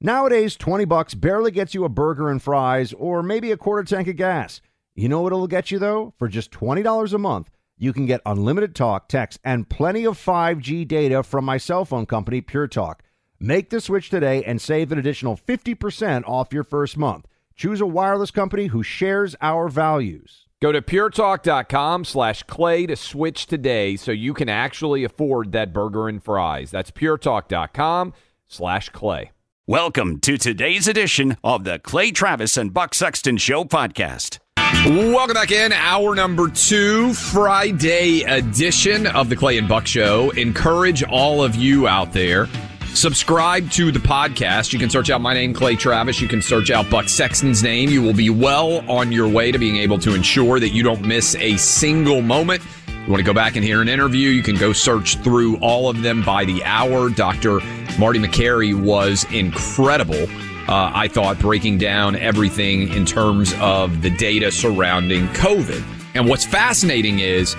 [0.00, 4.08] Nowadays, 20 bucks barely gets you a burger and fries or maybe a quarter tank
[4.08, 4.60] of gas.
[4.94, 6.14] You know what it'll get you though?
[6.18, 10.88] For just $20 a month, you can get unlimited talk, text, and plenty of 5G
[10.88, 13.02] data from my cell phone company, Pure Talk.
[13.38, 17.26] Make the switch today and save an additional 50% off your first month.
[17.54, 20.46] Choose a wireless company who shares our values.
[20.60, 26.08] Go to puretalk.com slash clay to switch today so you can actually afford that burger
[26.08, 26.70] and fries.
[26.70, 28.14] That's puretalk.com
[28.48, 29.32] slash clay.
[29.66, 34.38] Welcome to today's edition of the Clay Travis and Buck Sexton Show podcast.
[34.86, 35.72] Welcome back in.
[35.72, 40.30] Hour number two, Friday edition of the Clay and Buck Show.
[40.30, 42.48] Encourage all of you out there
[42.96, 44.72] Subscribe to the podcast.
[44.72, 46.18] You can search out my name, Clay Travis.
[46.18, 47.90] You can search out Buck Sexton's name.
[47.90, 51.02] You will be well on your way to being able to ensure that you don't
[51.02, 52.62] miss a single moment.
[53.06, 55.88] You want to go back and hear an interview, you can go search through all
[55.88, 57.08] of them by the hour.
[57.08, 57.60] Dr.
[58.00, 60.26] Marty Makary was incredible.
[60.68, 65.84] Uh, I thought breaking down everything in terms of the data surrounding COVID.
[66.16, 67.54] And what's fascinating is,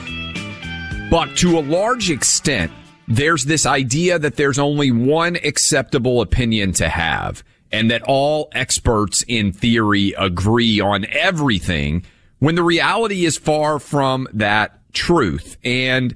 [1.09, 2.69] but to a large extent,
[3.07, 7.41] there's this idea that there's only one acceptable opinion to have
[7.71, 12.03] and that all experts in theory agree on everything
[12.39, 15.57] when the reality is far from that truth.
[15.63, 16.15] And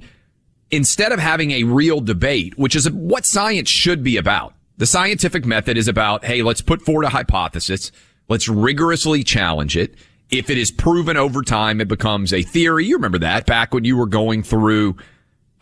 [0.70, 5.46] instead of having a real debate, which is what science should be about, the scientific
[5.46, 7.92] method is about, hey, let's put forward a hypothesis.
[8.28, 9.94] Let's rigorously challenge it.
[10.30, 12.86] If it is proven over time, it becomes a theory.
[12.86, 14.96] You remember that back when you were going through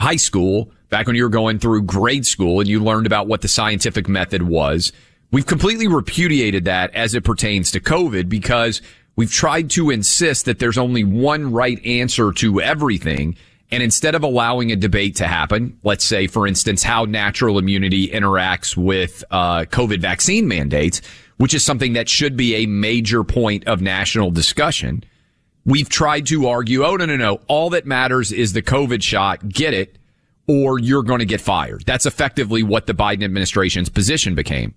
[0.01, 3.41] high school back when you were going through grade school and you learned about what
[3.41, 4.93] the scientific method was.
[5.31, 8.83] We've completely repudiated that as it pertains to COVID because
[9.17, 13.37] we've tried to insist that there's only one right answer to everything.
[13.73, 18.09] And instead of allowing a debate to happen, let's say, for instance, how natural immunity
[18.09, 21.01] interacts with uh, COVID vaccine mandates,
[21.37, 25.05] which is something that should be a major point of national discussion,
[25.65, 27.41] we've tried to argue, oh, no, no, no.
[27.47, 29.49] All that matters is the COVID shot.
[29.49, 29.99] Get it
[30.51, 31.85] or you're going to get fired.
[31.87, 34.75] That's effectively what the Biden administration's position became.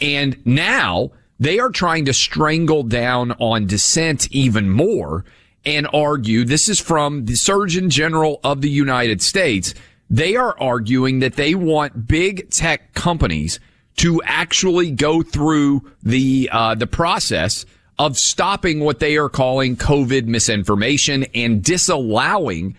[0.00, 1.10] And now
[1.40, 5.24] they are trying to strangle down on dissent even more
[5.64, 9.74] and argue this is from the Surgeon General of the United States.
[10.10, 13.58] They are arguing that they want big tech companies
[13.96, 17.64] to actually go through the uh, the process
[17.98, 22.76] of stopping what they are calling COVID misinformation and disallowing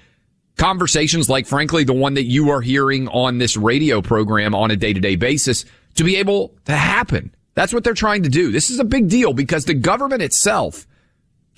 [0.57, 4.75] conversations like, frankly, the one that you are hearing on this radio program on a
[4.75, 7.33] day to day basis to be able to happen.
[7.53, 8.51] That's what they're trying to do.
[8.51, 10.87] This is a big deal because the government itself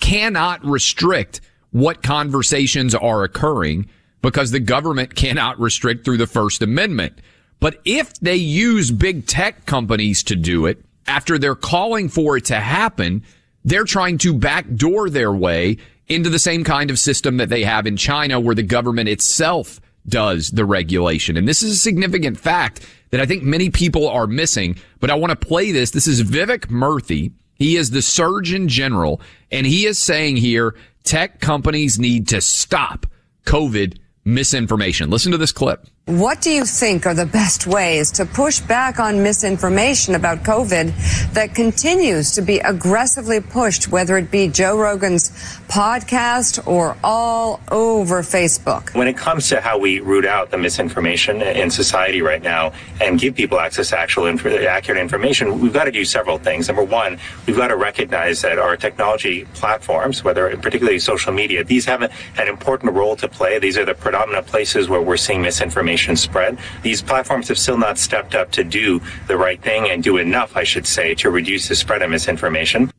[0.00, 1.40] cannot restrict
[1.70, 3.88] what conversations are occurring
[4.22, 7.18] because the government cannot restrict through the First Amendment.
[7.60, 12.46] But if they use big tech companies to do it after they're calling for it
[12.46, 13.22] to happen,
[13.64, 15.78] they're trying to backdoor their way
[16.08, 19.80] into the same kind of system that they have in China where the government itself
[20.06, 21.36] does the regulation.
[21.36, 25.14] And this is a significant fact that I think many people are missing, but I
[25.14, 25.90] want to play this.
[25.90, 27.32] This is Vivek Murthy.
[27.54, 29.20] He is the Surgeon General
[29.50, 30.74] and he is saying here
[31.04, 33.06] tech companies need to stop
[33.46, 35.10] COVID misinformation.
[35.10, 35.86] Listen to this clip.
[36.06, 41.32] What do you think are the best ways to push back on misinformation about COVID
[41.32, 45.30] that continues to be aggressively pushed, whether it be Joe Rogan's
[45.66, 48.94] podcast or all over Facebook?
[48.94, 53.18] When it comes to how we root out the misinformation in society right now and
[53.18, 56.68] give people access to actual inf- accurate information, we've got to do several things.
[56.68, 61.86] Number one, we've got to recognize that our technology platforms, whether particularly social media, these
[61.86, 63.58] have a, an important role to play.
[63.58, 66.58] These are the predominant places where we're seeing misinformation spread.
[66.82, 70.56] These platforms have still not stepped up to do the right thing and do enough,
[70.56, 72.90] I should say, to reduce the spread of misinformation.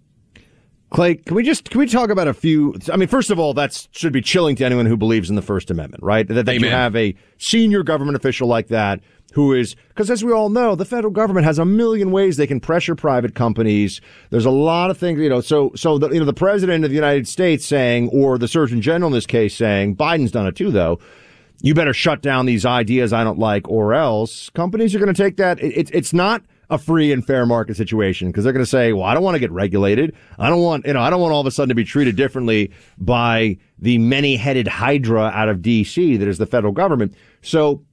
[0.92, 2.76] Clay, can we just can we talk about a few?
[2.92, 5.42] I mean, first of all, that should be chilling to anyone who believes in the
[5.42, 6.26] First Amendment, right?
[6.28, 9.02] That, that you have a senior government official like that
[9.34, 12.48] who is because, as we all know, the federal government has a million ways they
[12.48, 14.00] can pressure private companies.
[14.30, 15.42] There's a lot of things, you know.
[15.42, 18.82] So, so the, you know, the president of the United States saying, or the Surgeon
[18.82, 21.00] General in this case saying, Biden's done it too, though
[21.62, 25.24] you better shut down these ideas I don't like, or else companies are going to
[25.24, 25.60] take that.
[25.60, 28.94] It, it, it's not a free and fair market situation because they're going to say,
[28.94, 30.16] well, I don't want to get regulated.
[30.40, 32.16] I don't want, you know, I don't want all of a sudden to be treated
[32.16, 37.14] differently by the many headed hydra out of DC that is the federal government.
[37.42, 37.84] So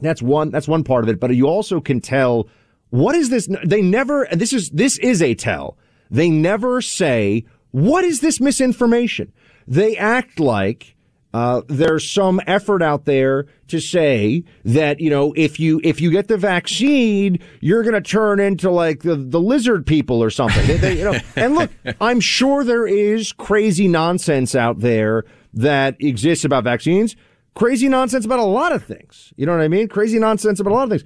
[0.00, 1.18] that's one, that's one part of it.
[1.18, 2.48] But you also can tell
[2.90, 3.48] what is this?
[3.64, 5.76] They never, and this is, this is a tell.
[6.10, 9.32] They never say, what is this misinformation?
[9.66, 10.93] They act like
[11.34, 16.12] uh, there's some effort out there to say that you know if you if you
[16.12, 20.64] get the vaccine, you're going to turn into like the, the lizard people or something.
[20.64, 25.96] They, they, you know, and look, I'm sure there is crazy nonsense out there that
[25.98, 27.16] exists about vaccines.
[27.54, 29.32] Crazy nonsense about a lot of things.
[29.36, 29.88] You know what I mean?
[29.88, 31.04] Crazy nonsense about a lot of things.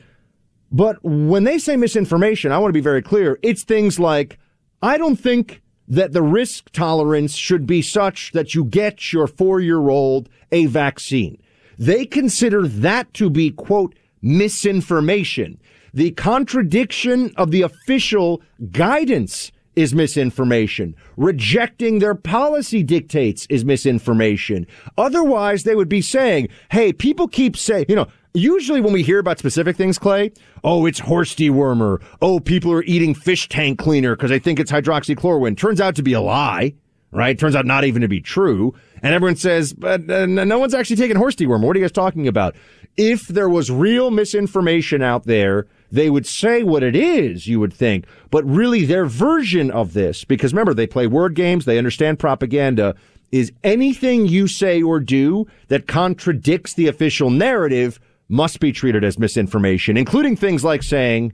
[0.70, 3.38] But when they say misinformation, I want to be very clear.
[3.42, 4.38] It's things like,
[4.82, 9.60] I don't think that the risk tolerance should be such that you get your four
[9.60, 11.40] year old a vaccine.
[11.78, 15.60] They consider that to be, quote, misinformation.
[15.94, 20.96] The contradiction of the official guidance is misinformation.
[21.16, 24.66] Rejecting their policy dictates is misinformation.
[24.98, 28.08] Otherwise, they would be saying, hey, people keep saying, you know,
[28.38, 30.32] usually when we hear about specific things, Clay,
[30.64, 32.02] oh, it's horse dewormer.
[32.20, 35.56] Oh, people are eating fish tank cleaner because they think it's hydroxychloroquine.
[35.56, 36.74] Turns out to be a lie,
[37.10, 37.38] right?
[37.38, 38.74] Turns out not even to be true.
[39.02, 41.64] And everyone says, but uh, no one's actually taking horse dewormer.
[41.64, 42.56] What are you guys talking about?
[42.96, 47.72] If there was real misinformation out there, they would say what it is, you would
[47.72, 52.18] think, but really their version of this, because remember, they play word games, they understand
[52.18, 52.94] propaganda,
[53.30, 59.18] is anything you say or do that contradicts the official narrative must be treated as
[59.18, 61.32] misinformation, including things like saying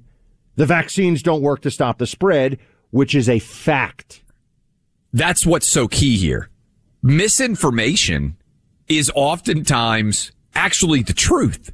[0.56, 2.58] the vaccines don't work to stop the spread,
[2.90, 4.22] which is a fact.
[5.12, 6.50] That's what's so key here.
[7.02, 8.36] Misinformation
[8.88, 11.72] is oftentimes actually the truth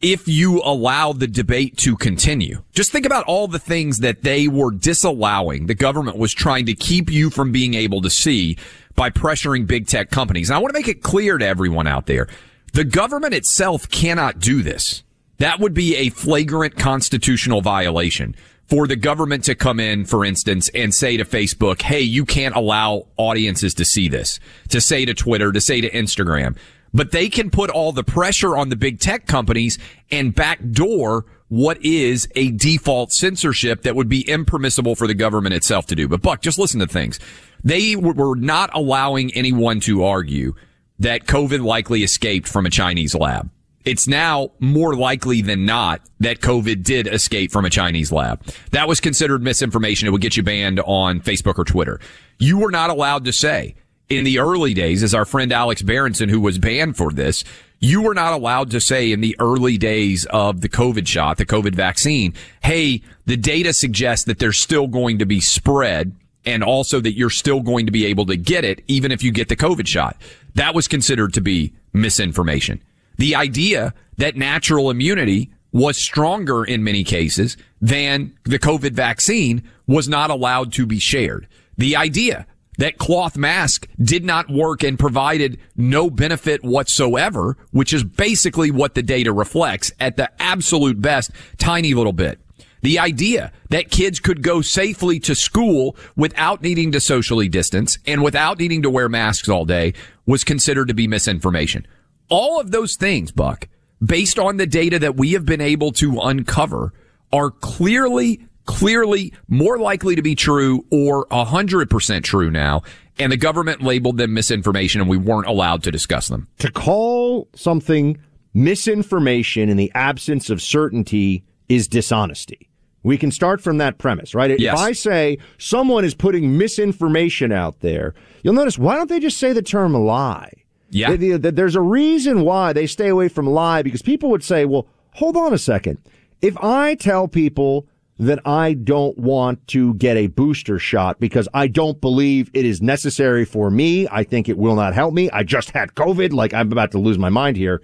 [0.00, 2.62] if you allow the debate to continue.
[2.72, 5.66] Just think about all the things that they were disallowing.
[5.66, 8.58] The government was trying to keep you from being able to see
[8.96, 10.50] by pressuring big tech companies.
[10.50, 12.28] And I want to make it clear to everyone out there.
[12.74, 15.04] The government itself cannot do this.
[15.38, 18.34] That would be a flagrant constitutional violation
[18.66, 22.56] for the government to come in, for instance, and say to Facebook, Hey, you can't
[22.56, 24.40] allow audiences to see this,
[24.70, 26.56] to say to Twitter, to say to Instagram,
[26.92, 29.78] but they can put all the pressure on the big tech companies
[30.10, 35.86] and backdoor what is a default censorship that would be impermissible for the government itself
[35.86, 36.08] to do.
[36.08, 37.20] But Buck, just listen to things.
[37.62, 40.56] They were not allowing anyone to argue
[40.98, 43.50] that COVID likely escaped from a Chinese lab.
[43.84, 48.42] It's now more likely than not that COVID did escape from a Chinese lab.
[48.70, 50.08] That was considered misinformation.
[50.08, 52.00] It would get you banned on Facebook or Twitter.
[52.38, 53.74] You were not allowed to say
[54.08, 57.44] in the early days, as our friend Alex Berenson, who was banned for this,
[57.78, 61.46] you were not allowed to say in the early days of the COVID shot, the
[61.46, 66.14] COVID vaccine, hey, the data suggests that there's still going to be spread
[66.46, 69.32] and also that you're still going to be able to get it even if you
[69.32, 70.16] get the COVID shot.
[70.54, 72.82] That was considered to be misinformation.
[73.16, 80.08] The idea that natural immunity was stronger in many cases than the COVID vaccine was
[80.08, 81.48] not allowed to be shared.
[81.76, 82.46] The idea
[82.78, 88.94] that cloth mask did not work and provided no benefit whatsoever, which is basically what
[88.94, 92.40] the data reflects at the absolute best, tiny little bit.
[92.84, 98.22] The idea that kids could go safely to school without needing to socially distance and
[98.22, 99.94] without needing to wear masks all day
[100.26, 101.86] was considered to be misinformation.
[102.28, 103.68] All of those things, Buck,
[104.04, 106.92] based on the data that we have been able to uncover
[107.32, 112.82] are clearly, clearly more likely to be true or 100% true now.
[113.18, 116.48] And the government labeled them misinformation and we weren't allowed to discuss them.
[116.58, 118.18] To call something
[118.52, 122.68] misinformation in the absence of certainty is dishonesty.
[123.04, 124.58] We can start from that premise, right?
[124.58, 124.74] Yes.
[124.74, 129.38] If I say someone is putting misinformation out there, you'll notice why don't they just
[129.38, 130.50] say the term lie?
[130.90, 131.14] Yeah.
[131.14, 134.64] They- they- There's a reason why they stay away from lie because people would say,
[134.64, 135.98] well, hold on a second.
[136.42, 137.86] If I tell people
[138.18, 142.80] that I don't want to get a booster shot because I don't believe it is
[142.80, 145.28] necessary for me, I think it will not help me.
[145.30, 147.82] I just had COVID, like I'm about to lose my mind here.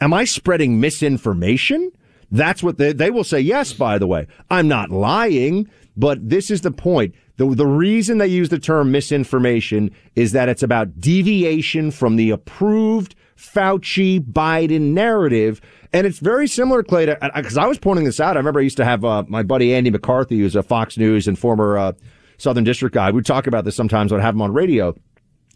[0.00, 1.92] Am I spreading misinformation?
[2.32, 3.40] That's what they, they will say.
[3.40, 7.14] Yes, by the way, I'm not lying, but this is the point.
[7.36, 12.30] The, the reason they use the term misinformation is that it's about deviation from the
[12.30, 15.60] approved Fauci Biden narrative.
[15.92, 18.36] And it's very similar, Clay, because I was pointing this out.
[18.36, 21.28] I remember I used to have uh, my buddy Andy McCarthy, who's a Fox News
[21.28, 21.92] and former uh,
[22.38, 23.10] Southern District guy.
[23.10, 24.94] We'd talk about this sometimes when I have him on radio.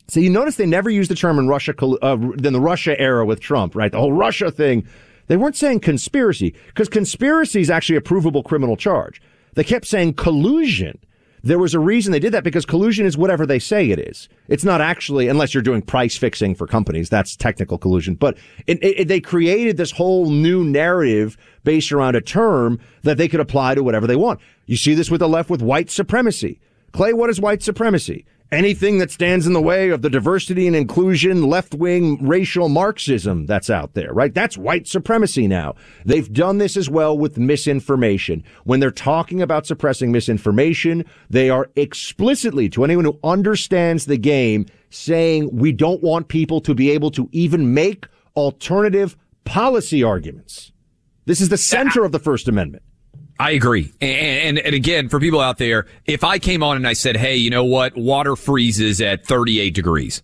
[0.09, 3.40] So you notice they never use the term in Russia, uh, the Russia era with
[3.40, 3.90] Trump, right?
[3.90, 4.87] The whole Russia thing.
[5.26, 9.21] They weren't saying conspiracy because conspiracy is actually a provable criminal charge.
[9.54, 10.99] They kept saying collusion.
[11.42, 14.28] There was a reason they did that because collusion is whatever they say it is.
[14.49, 18.16] It's not actually, unless you're doing price fixing for companies, that's technical collusion.
[18.16, 23.28] But it, it, they created this whole new narrative based around a term that they
[23.28, 24.40] could apply to whatever they want.
[24.66, 26.61] You see this with the left with white supremacy.
[26.92, 28.25] Clay, what is white supremacy?
[28.53, 33.45] Anything that stands in the way of the diversity and inclusion, left wing racial Marxism
[33.45, 34.33] that's out there, right?
[34.33, 35.75] That's white supremacy now.
[36.05, 38.45] They've done this as well with misinformation.
[38.62, 44.67] When they're talking about suppressing misinformation, they are explicitly, to anyone who understands the game,
[44.91, 50.71] saying we don't want people to be able to even make alternative policy arguments.
[51.25, 52.85] This is the center of the First Amendment.
[53.38, 53.93] I agree.
[54.00, 57.16] And, and, and again, for people out there, if I came on and I said,
[57.16, 57.97] Hey, you know what?
[57.97, 60.23] Water freezes at 38 degrees.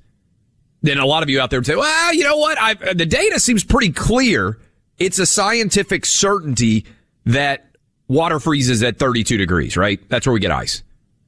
[0.83, 2.59] Then a lot of you out there would say, well, you know what?
[2.61, 4.59] i the data seems pretty clear.
[4.99, 6.87] It's a scientific certainty
[7.25, 7.76] that
[8.09, 10.00] water freezes at 32 degrees, right?
[10.09, 10.83] That's where we get ice.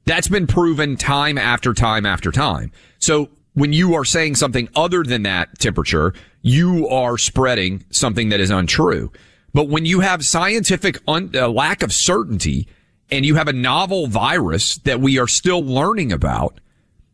[0.07, 2.73] That's been proven time after time after time.
[2.99, 6.13] So when you are saying something other than that temperature,
[6.43, 9.13] you are spreading something that is untrue.
[9.55, 12.69] But when you have scientific un- uh, lack of certainty
[13.11, 16.59] and you have a novel virus that we are still learning about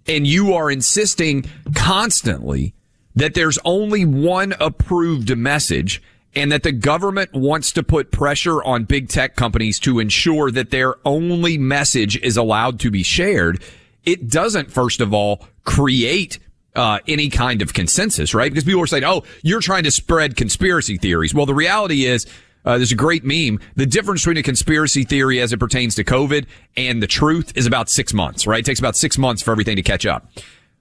[0.09, 1.45] and you are insisting
[1.75, 2.75] constantly
[3.15, 6.03] that there's only one approved message
[6.35, 10.71] and that the government wants to put pressure on big tech companies to ensure that
[10.71, 13.63] their only message is allowed to be shared,
[14.05, 16.39] it doesn't, first of all, create
[16.75, 18.51] uh, any kind of consensus, right?
[18.51, 22.27] Because people are saying, "Oh, you're trying to spread conspiracy theories." Well, the reality is,
[22.65, 23.61] uh, there's a great meme.
[23.77, 26.47] The difference between a conspiracy theory as it pertains to COVID
[26.77, 28.61] and the truth is about six months, right?
[28.61, 30.31] It takes about six months for everything to catch up.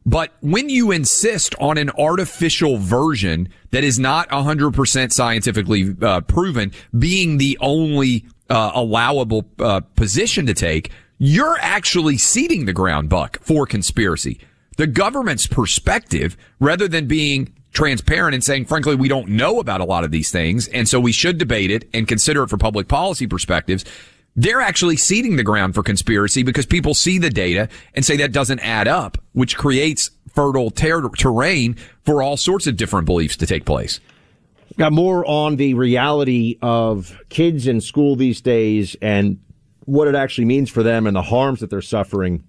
[0.05, 6.71] But when you insist on an artificial version that is not 100% scientifically uh, proven
[6.97, 13.39] being the only uh, allowable uh, position to take, you're actually seeding the ground, Buck,
[13.41, 14.39] for conspiracy.
[14.79, 19.83] The government's perspective, rather than being transparent and saying, frankly, we don't know about a
[19.83, 22.87] lot of these things, and so we should debate it and consider it for public
[22.87, 23.83] policy perspectives
[24.35, 28.31] they're actually seeding the ground for conspiracy because people see the data and say that
[28.31, 33.45] doesn't add up, which creates fertile ter- terrain for all sorts of different beliefs to
[33.45, 33.99] take place.
[34.77, 39.39] Got more on the reality of kids in school these days and
[39.83, 42.43] what it actually means for them and the harms that they're suffering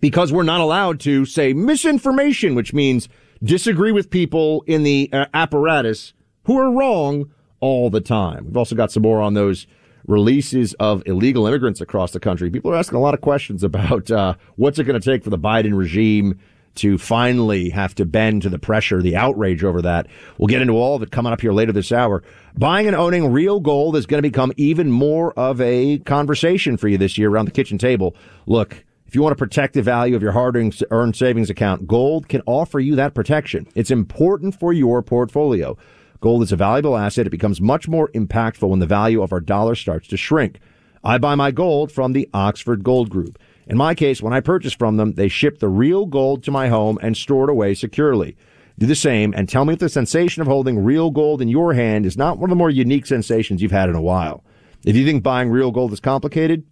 [0.00, 3.08] because we're not allowed to say misinformation, which means
[3.42, 6.12] disagree with people in the uh, apparatus
[6.44, 8.46] who are wrong all the time.
[8.46, 9.66] We've also got some more on those
[10.06, 12.50] releases of illegal immigrants across the country.
[12.50, 15.30] People are asking a lot of questions about uh, what's it going to take for
[15.30, 16.38] the Biden regime
[16.76, 20.06] to finally have to bend to the pressure, the outrage over that.
[20.38, 22.22] We'll get into all of it coming up here later this hour.
[22.56, 26.88] Buying and owning real gold is going to become even more of a conversation for
[26.88, 28.14] you this year around the kitchen table.
[28.46, 30.56] Look, if you want to protect the value of your hard
[30.90, 33.66] earned savings account, gold can offer you that protection.
[33.74, 35.76] It's important for your portfolio.
[36.20, 37.26] Gold is a valuable asset.
[37.26, 40.60] It becomes much more impactful when the value of our dollar starts to shrink.
[41.04, 43.38] I buy my gold from the Oxford Gold Group.
[43.68, 46.68] In my case, when I purchase from them, they ship the real gold to my
[46.68, 48.36] home and store it away securely.
[48.78, 51.74] Do the same and tell me if the sensation of holding real gold in your
[51.74, 54.44] hand is not one of the more unique sensations you've had in a while.
[54.84, 56.64] If you think buying real gold is complicated,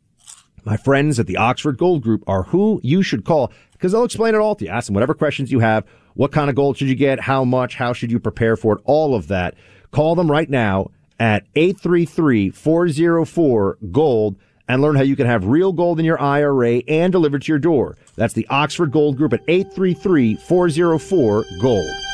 [0.64, 4.34] my friends at the Oxford Gold Group are who you should call because they'll explain
[4.34, 4.70] it all to you.
[4.70, 5.84] Ask them whatever questions you have.
[6.14, 7.20] What kind of gold should you get?
[7.20, 7.74] How much?
[7.74, 8.82] How should you prepare for it?
[8.84, 9.54] All of that.
[9.90, 10.90] Call them right now
[11.20, 17.42] at 833-404-GOLD and learn how you can have real gold in your IRA and delivered
[17.42, 17.96] to your door.
[18.16, 22.13] That's the Oxford Gold Group at 833-404-GOLD.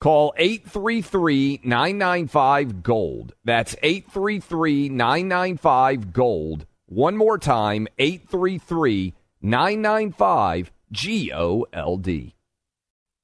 [0.00, 3.34] Call 833 995 Gold.
[3.44, 6.66] That's 833 995 Gold.
[6.86, 12.34] One more time 833 995 G O L D.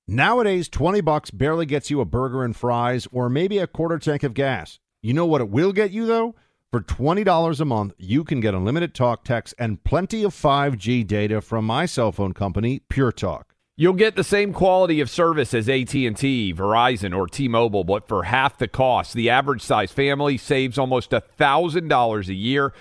[0.06, 4.23] Nowadays, 20 bucks barely gets you a burger and fries or maybe a quarter tank
[4.23, 4.78] of gas.
[5.02, 6.35] You know what it will get you, though?
[6.71, 11.40] For $20 a month, you can get unlimited talk, text, and plenty of 5G data
[11.40, 13.46] from my cell phone company, Pure Talk.
[13.78, 18.56] You'll get the same quality of service as AT&T, Verizon, or T-Mobile, but for half
[18.56, 19.12] the cost.
[19.12, 22.73] The average size family saves almost $1,000 a year,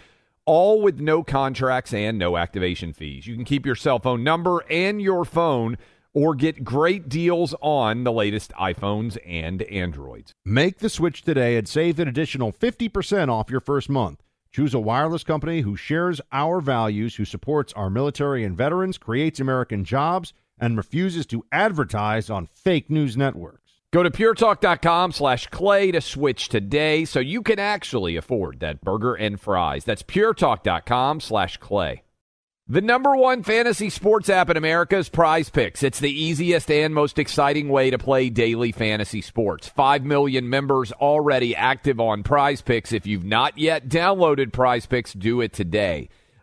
[0.45, 3.27] all with no contracts and no activation fees.
[3.27, 5.77] You can keep your cell phone number and your phone
[6.13, 10.31] or get great deals on the latest iPhones and Androids.
[10.45, 14.23] Make the switch today and save an additional 50% off your first month.
[14.49, 19.41] Choose a wireless company who shares our values, who supports our military and veterans, creates
[19.41, 23.62] American jobs, and refuses to advertise on fake news networks.
[23.91, 29.13] Go to puretalk.com slash clay to switch today so you can actually afford that burger
[29.13, 29.85] and fries.
[29.85, 32.03] That's puretalk.com slash clay.
[32.67, 35.83] The number one fantasy sports app in America is Prize Picks.
[35.83, 39.67] It's the easiest and most exciting way to play daily fantasy sports.
[39.67, 42.91] Five million members already active on Prize Picks.
[42.91, 46.09] If you've not yet downloaded Prize Picks, do it today.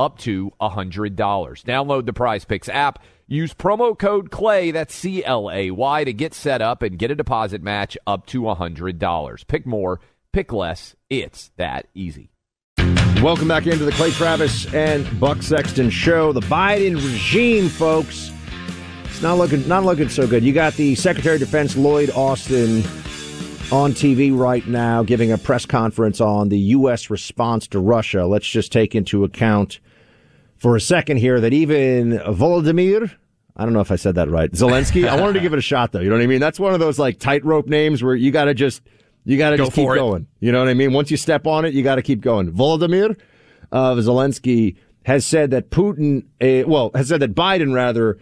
[0.00, 1.14] up to $100.
[1.16, 2.98] Download the Prize Picks app
[3.32, 7.12] Use promo code CLAY, that's C L A Y, to get set up and get
[7.12, 9.46] a deposit match up to $100.
[9.46, 10.00] Pick more,
[10.32, 10.96] pick less.
[11.08, 12.32] It's that easy.
[13.22, 16.32] Welcome back into the Clay Travis and Buck Sexton show.
[16.32, 18.32] The Biden regime, folks,
[19.04, 20.42] it's not looking not looking so good.
[20.42, 22.82] You got the Secretary of Defense Lloyd Austin
[23.70, 27.10] on TV right now giving a press conference on the U.S.
[27.10, 28.26] response to Russia.
[28.26, 29.78] Let's just take into account
[30.60, 33.10] for a second here that even Volodymyr
[33.56, 34.50] I don't know if I said that right.
[34.50, 35.06] Zelensky.
[35.06, 36.00] I wanted to give it a shot though.
[36.00, 36.40] You know what I mean?
[36.40, 38.80] That's one of those like tightrope names where you got to just
[39.24, 40.28] you got to just keep going.
[40.40, 40.94] You know what I mean?
[40.94, 42.52] Once you step on it, you got to keep going.
[42.52, 43.18] Volodymyr
[43.70, 48.18] uh, Zelensky has said that Putin, uh, well, has said that Biden rather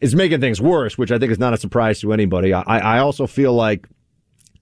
[0.00, 2.52] is making things worse, which I think is not a surprise to anybody.
[2.52, 3.86] I, I also feel like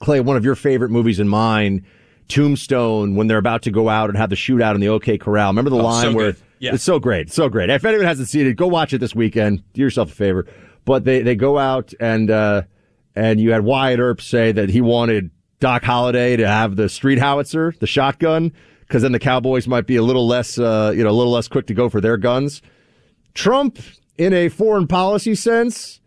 [0.00, 1.86] Clay, one of your favorite movies and mine,
[2.28, 5.48] Tombstone, when they're about to go out and have the shootout in the OK Corral.
[5.50, 6.32] Remember the oh, line so where.
[6.32, 6.74] Good yeah.
[6.74, 7.32] It's so great.
[7.32, 7.70] So great.
[7.70, 9.64] If anyone hasn't seen it, go watch it this weekend.
[9.72, 10.46] Do yourself a favor.
[10.84, 12.62] But they, they go out and, uh,
[13.16, 17.18] and you had Wyatt Earp say that he wanted Doc Holliday to have the street
[17.18, 21.10] howitzer, the shotgun, because then the Cowboys might be a little less, uh, you know,
[21.10, 22.62] a little less quick to go for their guns.
[23.34, 23.78] Trump,
[24.18, 26.00] in a foreign policy sense,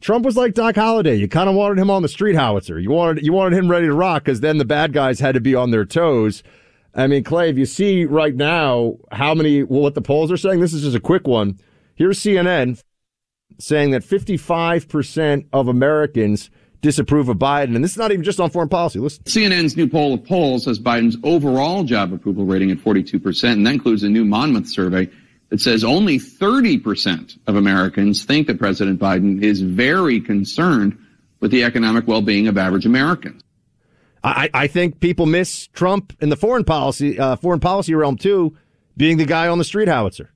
[0.00, 1.16] Trump was like Doc Holliday.
[1.16, 2.78] You kind of wanted him on the street howitzer.
[2.78, 5.40] You wanted you wanted him ready to rock because then the bad guys had to
[5.40, 6.42] be on their toes.
[6.94, 10.36] I mean, Clay, if you see right now how many, well, what the polls are
[10.36, 11.58] saying, this is just a quick one.
[11.94, 12.82] Here's CNN
[13.58, 16.50] saying that 55% of Americans
[16.80, 17.74] disapprove of Biden.
[17.74, 18.98] And this is not even just on foreign policy.
[18.98, 19.22] Listen.
[19.24, 23.74] CNN's new poll of polls has Biden's overall job approval rating at 42%, and that
[23.74, 25.08] includes a new Monmouth survey
[25.50, 30.96] that says only 30% of Americans think that President Biden is very concerned
[31.40, 33.42] with the economic well-being of average Americans.
[34.22, 38.56] I, I think people miss Trump in the foreign policy uh, foreign policy realm too,
[38.96, 40.30] being the guy on the street howitzer.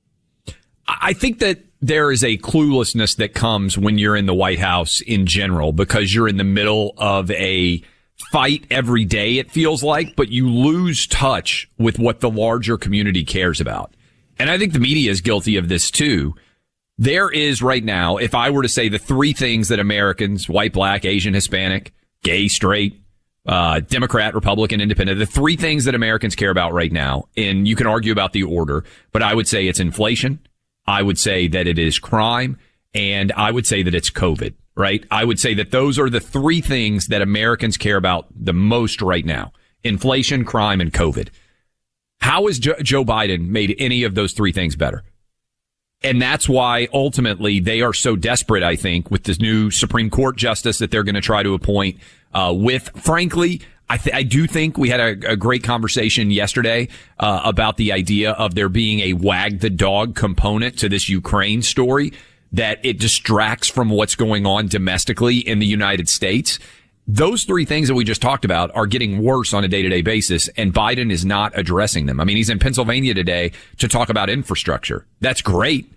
[0.87, 5.01] I think that there is a cluelessness that comes when you're in the White House
[5.01, 7.83] in general because you're in the middle of a
[8.31, 13.25] fight every day, it feels like, but you lose touch with what the larger community
[13.25, 13.95] cares about.
[14.39, 16.35] And I think the media is guilty of this too.
[16.97, 20.73] There is right now, if I were to say the three things that Americans, white,
[20.73, 21.93] black, Asian, Hispanic,
[22.23, 23.01] gay, straight,
[23.47, 27.77] uh, Democrat, Republican, Independent, the three things that Americans care about right now, and you
[27.77, 30.39] can argue about the order, but I would say it's inflation.
[30.87, 32.59] I would say that it is crime
[32.95, 35.05] and I would say that it's COVID, right?
[35.11, 39.03] I would say that those are the three things that Americans care about the most
[39.03, 39.53] right now.
[39.83, 41.29] Inflation, crime, and COVID.
[42.21, 45.03] How has Joe Biden made any of those three things better?
[46.05, 50.37] And that's why ultimately they are so desperate, I think, with this new Supreme Court
[50.37, 51.99] justice that they're going to try to appoint,
[52.35, 56.89] uh, with frankly, I, th- I do think we had a, a great conversation yesterday
[57.19, 61.63] uh, about the idea of there being a wag the dog component to this Ukraine
[61.63, 62.13] story
[62.53, 66.59] that it distracts from what's going on domestically in the United States.
[67.07, 69.89] Those three things that we just talked about are getting worse on a day to
[69.89, 72.21] day basis, and Biden is not addressing them.
[72.21, 75.05] I mean, he's in Pennsylvania today to talk about infrastructure.
[75.21, 75.94] That's great.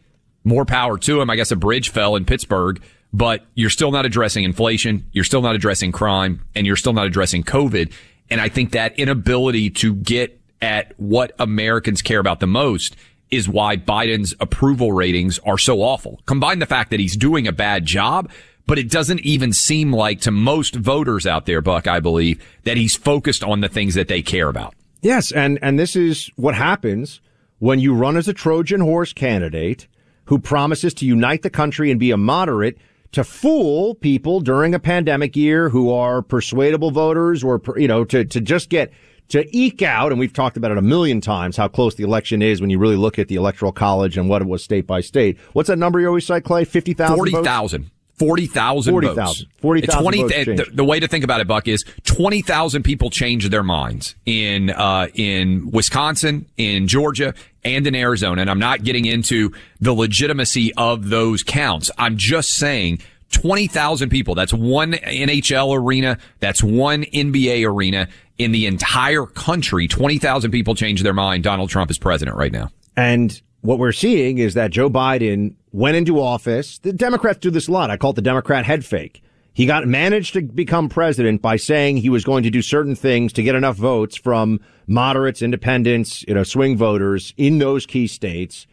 [0.48, 1.30] More power to him.
[1.30, 2.82] I guess a bridge fell in Pittsburgh,
[3.12, 5.06] but you're still not addressing inflation.
[5.12, 7.92] You're still not addressing crime and you're still not addressing COVID.
[8.30, 12.96] And I think that inability to get at what Americans care about the most
[13.30, 16.22] is why Biden's approval ratings are so awful.
[16.26, 18.32] Combine the fact that he's doing a bad job,
[18.66, 22.78] but it doesn't even seem like to most voters out there, Buck, I believe, that
[22.78, 24.74] he's focused on the things that they care about.
[25.02, 27.20] Yes, and and this is what happens
[27.60, 29.88] when you run as a Trojan horse candidate
[30.28, 32.78] who promises to unite the country and be a moderate
[33.12, 38.24] to fool people during a pandemic year who are persuadable voters or you know to
[38.26, 38.92] to just get
[39.30, 42.42] to eke out, and we've talked about it a million times, how close the election
[42.42, 45.02] is when you really look at the electoral college and what it was state by
[45.02, 45.38] state.
[45.54, 46.64] What's that number you always cite, Clay?
[46.64, 47.92] 50,000 40,000.
[48.18, 49.46] 40,000 40, votes.
[49.60, 53.52] 40,000 20, votes the, the, way to think about it, Buck, is 20,000 people changed
[53.52, 58.42] their minds in, uh, in Wisconsin, in Georgia, and in Arizona.
[58.42, 61.92] And I'm not getting into the legitimacy of those counts.
[61.98, 63.02] I'm just saying
[63.32, 64.34] 20,000 people.
[64.34, 66.18] That's one NHL arena.
[66.40, 69.88] That's one NBA arena in the entire country.
[69.88, 71.44] 20,000 people changed their mind.
[71.44, 72.70] Donald Trump is president right now.
[72.96, 76.80] And what we're seeing is that Joe Biden went into office.
[76.80, 77.92] The Democrats do this a lot.
[77.92, 79.22] I call it the Democrat head fake.
[79.54, 83.32] He got managed to become president by saying he was going to do certain things
[83.34, 88.66] to get enough votes from moderates, independents, you know, swing voters in those key states.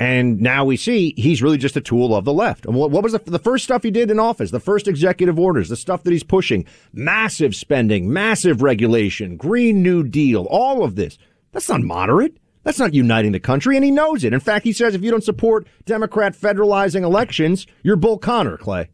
[0.00, 2.66] And now we see he's really just a tool of the left.
[2.66, 4.50] And what, was the, the, first stuff he did in office?
[4.50, 10.02] The first executive orders, the stuff that he's pushing, massive spending, massive regulation, Green New
[10.02, 11.16] Deal, all of this.
[11.52, 12.38] That's not moderate.
[12.62, 14.32] That's not uniting the country, and he knows it.
[14.32, 18.90] In fact, he says if you don't support Democrat federalizing elections, you're Bull Connor, Clay.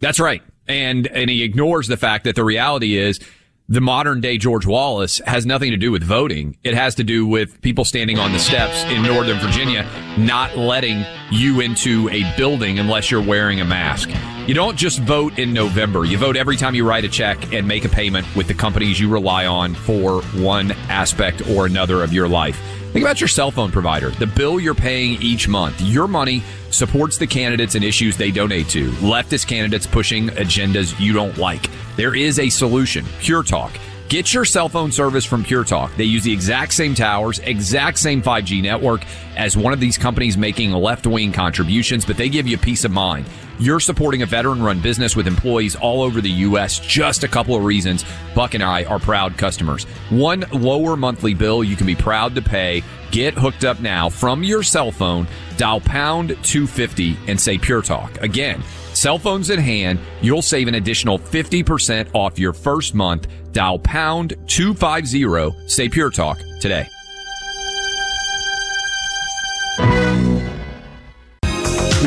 [0.00, 0.42] That's right.
[0.68, 3.20] And and he ignores the fact that the reality is
[3.68, 6.56] the modern day George Wallace has nothing to do with voting.
[6.62, 11.04] It has to do with people standing on the steps in Northern Virginia not letting
[11.32, 14.10] you into a building unless you're wearing a mask.
[14.46, 16.04] You don't just vote in November.
[16.04, 19.00] You vote every time you write a check and make a payment with the companies
[19.00, 22.60] you rely on for one aspect or another of your life.
[22.96, 25.78] Think about your cell phone provider, the bill you're paying each month.
[25.82, 28.90] Your money supports the candidates and issues they donate to.
[28.92, 31.68] Leftist candidates pushing agendas you don't like.
[31.96, 33.04] There is a solution.
[33.20, 33.78] Pure Talk.
[34.08, 35.96] Get your cell phone service from Pure Talk.
[35.96, 39.04] They use the exact same towers, exact same 5G network
[39.36, 42.92] as one of these companies making left wing contributions, but they give you peace of
[42.92, 43.26] mind.
[43.58, 46.78] You're supporting a veteran run business with employees all over the U.S.
[46.78, 49.84] Just a couple of reasons Buck and I are proud customers.
[50.10, 52.84] One lower monthly bill you can be proud to pay.
[53.10, 55.26] Get hooked up now from your cell phone.
[55.56, 58.22] Dial pound 250 and say Pure Talk.
[58.22, 58.62] Again,
[58.96, 63.28] cell phones in hand, you'll save an additional 50% off your first month.
[63.52, 66.88] Dial pound 250, say Pure Talk today.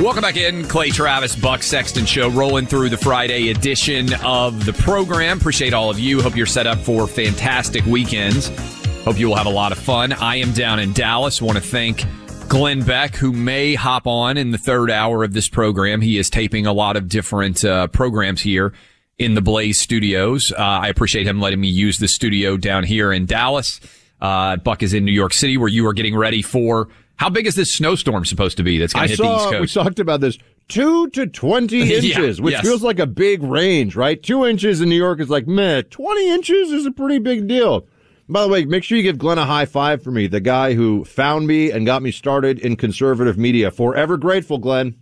[0.02, 0.64] Welcome back in.
[0.64, 5.38] Clay Travis, Buck Sexton Show, rolling through the Friday edition of the program.
[5.38, 6.22] Appreciate all of you.
[6.22, 8.48] Hope you're set up for fantastic weekends.
[9.04, 10.14] Hope you will have a lot of fun.
[10.14, 11.42] I am down in Dallas.
[11.42, 12.06] Want to thank
[12.50, 16.02] Glenn Beck, who may hop on in the third hour of this program.
[16.02, 18.74] He is taping a lot of different uh, programs here
[19.20, 20.52] in the Blaze studios.
[20.52, 23.80] Uh, I appreciate him letting me use the studio down here in Dallas.
[24.20, 27.46] Uh, Buck is in New York City, where you are getting ready for how big
[27.46, 29.76] is this snowstorm supposed to be that's going to hit saw, the East Coast?
[29.76, 30.38] We talked about this.
[30.70, 32.64] two to 20 Yeah, inches, which yes.
[32.64, 34.22] feels like a big range, right?
[34.22, 35.84] Two inches in New York is like, meh.
[35.84, 37.86] 20 inches is a pretty big deal.
[38.30, 40.76] By the way, make sure you give Glenn a high five for me, the guy
[40.76, 43.72] who found me and got me started in conservative media.
[43.72, 44.96] Forever grateful, Glenn.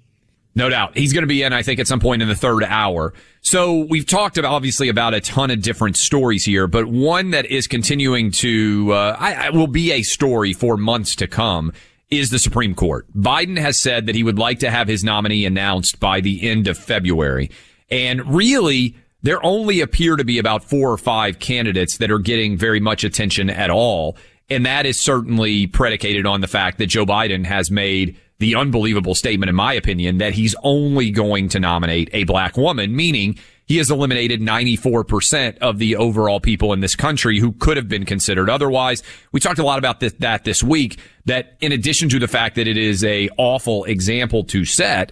[0.56, 0.98] No doubt.
[0.98, 3.13] He's going to be in, I think, at some point in the third hour.
[3.42, 7.46] So we've talked about, obviously about a ton of different stories here, but one that
[7.46, 11.74] is continuing to, uh, I, I will be a story for months to come
[12.10, 13.06] is the Supreme Court.
[13.13, 16.68] Biden has said that he would like to have his nominee announced by the end
[16.68, 17.52] of February.
[17.92, 22.58] And really, there only appear to be about four or five candidates that are getting
[22.58, 24.18] very much attention at all.
[24.50, 29.16] And that is certainly predicated on the fact that Joe Biden has made the unbelievable
[29.16, 33.78] statement, in my opinion, that he's only going to nominate a black woman, meaning he
[33.78, 38.50] has eliminated 94% of the overall people in this country who could have been considered
[38.50, 39.04] otherwise.
[39.32, 42.56] We talked a lot about this, that this week, that in addition to the fact
[42.56, 45.12] that it is a awful example to set,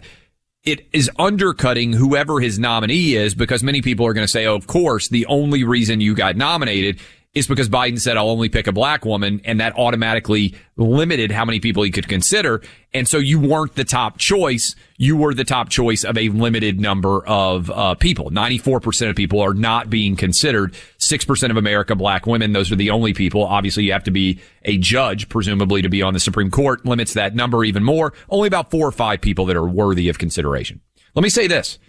[0.65, 4.56] it is undercutting whoever his nominee is because many people are going to say, oh,
[4.56, 6.99] of course, the only reason you got nominated
[7.36, 9.41] is because Biden said, I'll only pick a black woman.
[9.43, 12.62] And that automatically limited how many people he could consider.
[12.93, 14.74] And so you weren't the top choice.
[14.98, 18.32] You were the top choice of a limited number of uh, people.
[18.32, 20.74] 94% of people are not being considered.
[20.98, 22.54] 6% of America, black women.
[22.54, 23.43] Those are the only people.
[23.43, 27.13] Obviously, you have to be a judge, presumably to be on the Supreme Court limits
[27.15, 28.13] that number even more.
[28.30, 30.80] Only about four or five people that are worthy of consideration.
[31.13, 31.80] Let me say this.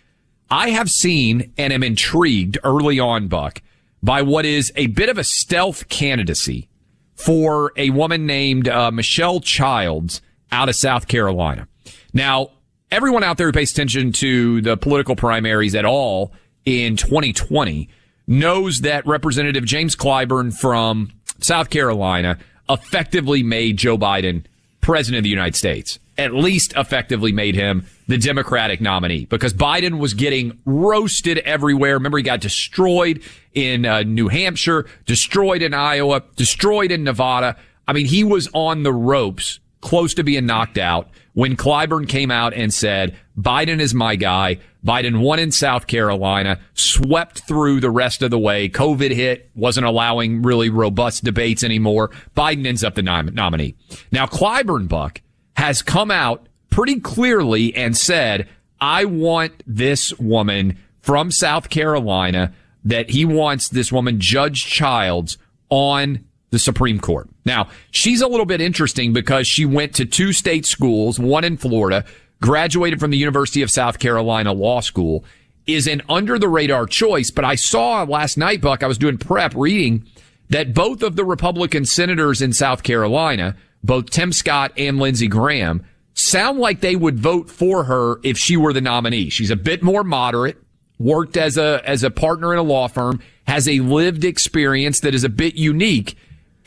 [0.51, 3.63] I have seen and am intrigued early on, Buck,
[4.07, 6.69] by what is a bit of a stealth candidacy
[7.16, 11.66] for a woman named uh, Michelle Childs out of South Carolina.
[12.14, 12.51] Now,
[12.92, 16.33] everyone out there who pays attention to the political primaries at all
[16.64, 17.88] in 2020
[18.29, 22.38] knows that Representative James Clyburn from South Carolina
[22.69, 24.45] effectively made Joe Biden
[24.83, 25.99] president of the United States.
[26.19, 31.95] At least effectively made him the Democratic nominee because Biden was getting roasted everywhere.
[31.95, 37.57] Remember, he got destroyed in uh, New Hampshire, destroyed in Iowa, destroyed in Nevada.
[37.87, 42.31] I mean, he was on the ropes, close to being knocked out when Clyburn came
[42.31, 44.59] out and said, Biden is my guy.
[44.83, 48.71] Biden won in South Carolina, swept through the rest of the way.
[48.71, 52.11] COVID hit, wasn't allowing really robust debates anymore.
[52.35, 53.75] Biden ends up the nom- nominee.
[54.11, 55.21] Now, Clyburn Buck
[55.57, 58.49] has come out pretty clearly and said,
[58.81, 62.53] I want this woman from South Carolina
[62.85, 65.38] that he wants this woman, Judge Childs,
[65.71, 67.29] on the Supreme Court.
[67.45, 71.57] Now, she's a little bit interesting because she went to two state schools, one in
[71.57, 72.05] Florida,
[72.40, 75.25] graduated from the University of South Carolina Law School,
[75.66, 77.31] is an under the radar choice.
[77.31, 80.07] But I saw last night, Buck, I was doing prep reading
[80.51, 85.87] that both of the Republican senators in South Carolina, both Tim Scott and Lindsey Graham,
[86.14, 89.31] sound like they would vote for her if she were the nominee.
[89.31, 90.59] She's a bit more moderate,
[90.99, 95.14] worked as a as a partner in a law firm, has a lived experience that
[95.14, 96.16] is a bit unique.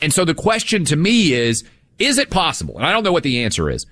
[0.00, 1.62] And so the question to me is,
[1.98, 2.76] is it possible?
[2.76, 3.86] And I don't know what the answer is.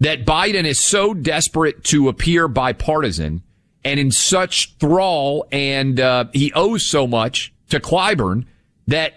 [0.00, 3.42] That Biden is so desperate to appear bipartisan
[3.84, 8.46] and in such thrall and uh, he owes so much to Clyburn
[8.86, 9.14] that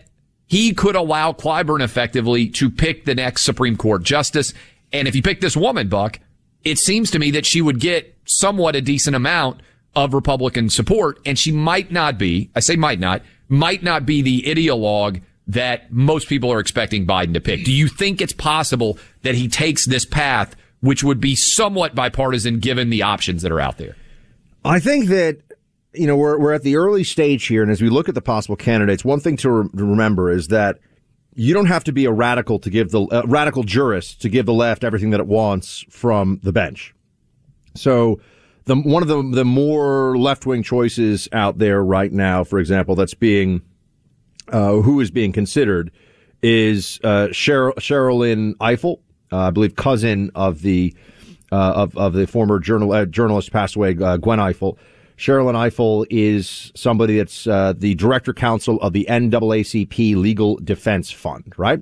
[0.48, 4.54] he could allow Clyburn effectively to pick the next Supreme Court justice.
[4.94, 6.20] And if he picked this woman, Buck,
[6.64, 9.62] it seems to me that she would get somewhat a decent amount
[9.96, 11.20] of Republican support.
[11.26, 15.92] And she might not be, I say might not, might not be the ideologue that
[15.92, 17.66] most people are expecting Biden to pick.
[17.66, 22.60] Do you think it's possible that he takes this path, which would be somewhat bipartisan
[22.60, 23.96] given the options that are out there?
[24.64, 25.38] I think that
[25.96, 28.22] you know we're we're at the early stage here, and as we look at the
[28.22, 30.80] possible candidates, one thing to, re- remember is that
[31.34, 34.46] you don't have to be a radical to give the uh, radical jurist to give
[34.46, 36.96] the left everything that it wants from the bench.
[37.76, 38.20] So,
[38.66, 42.96] the one of the the more left wing choices out there right now, for example,
[42.96, 43.62] that's being
[44.52, 45.92] uh, who is being considered
[46.42, 49.00] is uh, Cheryl, Sherrilyn Ifill,
[49.32, 50.96] uh, I believe cousin of the
[51.52, 54.78] uh, of of the former journal, uh, journalist passed away, Gwen Ifill.
[55.18, 61.54] Sherrilyn Ifill is somebody that's uh, the director counsel of the NAACP Legal Defense Fund,
[61.58, 61.82] right?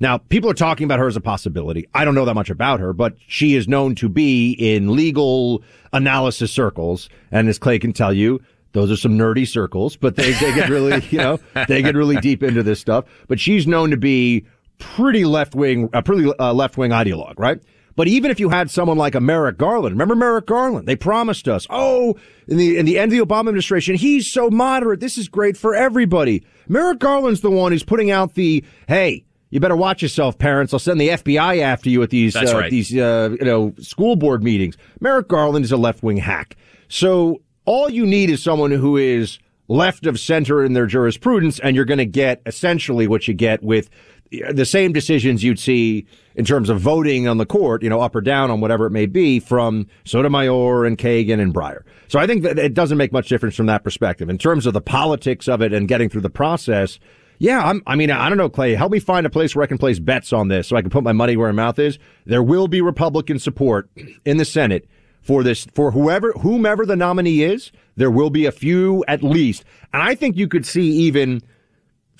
[0.00, 1.88] Now, people are talking about her as a possibility.
[1.94, 5.62] I don't know that much about her, but she is known to be in legal
[5.92, 7.08] analysis circles.
[7.30, 8.40] And as Clay can tell you,
[8.72, 12.16] those are some nerdy circles, but they, they get really, you know, they get really
[12.16, 13.04] deep into this stuff.
[13.28, 14.44] But she's known to be
[14.78, 17.60] pretty left wing, a pretty uh, left wing ideologue, right?
[17.94, 20.88] But even if you had someone like a Merrick Garland, remember Merrick Garland?
[20.88, 22.16] They promised us, oh,
[22.48, 25.00] in the in the end of the Obama administration, he's so moderate.
[25.00, 26.44] This is great for everybody.
[26.68, 30.72] Merrick Garland's the one who's putting out the, hey, you better watch yourself, parents.
[30.72, 32.70] I'll send the FBI after you at these uh, right.
[32.70, 34.76] these uh, you know school board meetings.
[35.00, 36.56] Merrick Garland is a left wing hack.
[36.88, 41.76] So all you need is someone who is left of center in their jurisprudence, and
[41.76, 43.90] you're going to get essentially what you get with
[44.32, 48.00] Uh, the same decisions you'd see in terms of voting on the court, you know,
[48.00, 51.82] up or down on whatever it may be from Sotomayor and Kagan and Breyer.
[52.08, 54.30] So I think that it doesn't make much difference from that perspective.
[54.30, 56.98] In terms of the politics of it and getting through the process,
[57.38, 58.74] yeah, I'm, I mean, I don't know, Clay.
[58.74, 60.90] Help me find a place where I can place bets on this so I can
[60.90, 61.98] put my money where my mouth is.
[62.24, 63.90] There will be Republican support
[64.24, 64.88] in the Senate
[65.22, 67.72] for this, for whoever, whomever the nominee is.
[67.96, 69.64] There will be a few at least.
[69.92, 71.42] And I think you could see even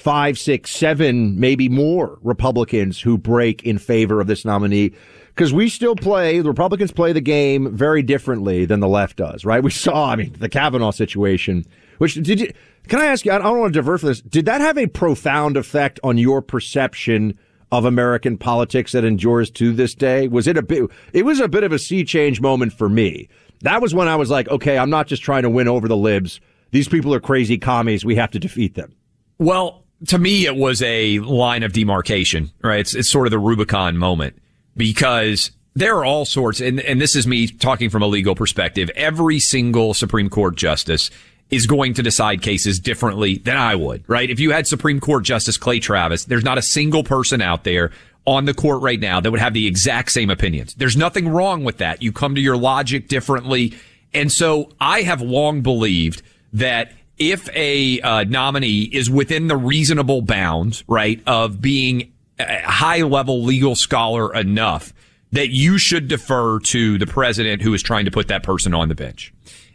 [0.02, 4.92] five, six, seven, maybe more Republicans who break in favor of this nominee.
[5.28, 9.44] Because we still play, the Republicans play the game very differently than the left does,
[9.44, 9.62] right?
[9.62, 11.64] We saw, I mean, the Kavanaugh situation,
[11.98, 12.52] which did you,
[12.88, 14.20] can I ask you, I don't want to divert from this.
[14.20, 17.38] Did that have a profound effect on your perception
[17.70, 20.26] of American politics that endures to this day?
[20.26, 23.28] Was it a bit, it was a bit of a sea change moment for me.
[23.60, 25.96] That was when I was like, okay, I'm not just trying to win over the
[25.96, 26.40] libs.
[26.72, 28.04] These people are crazy commies.
[28.04, 28.96] We have to defeat them.
[29.38, 32.80] Well, to me, it was a line of demarcation, right?
[32.80, 34.36] It's, it's sort of the Rubicon moment
[34.76, 38.90] because there are all sorts, and, and this is me talking from a legal perspective.
[38.96, 41.10] Every single Supreme Court justice
[41.50, 44.28] is going to decide cases differently than I would, right?
[44.28, 47.90] If you had Supreme Court Justice Clay Travis, there's not a single person out there
[48.24, 50.74] on the court right now that would have the exact same opinions.
[50.74, 52.02] There's nothing wrong with that.
[52.02, 53.74] You come to your logic differently.
[54.14, 60.22] And so I have long believed that if a uh, nominee is within the reasonable
[60.22, 64.92] bounds, right, of being a high level legal scholar enough
[65.32, 68.88] that you should defer to the president who is trying to put that person on
[68.88, 69.32] the bench.